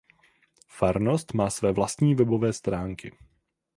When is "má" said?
1.33-1.49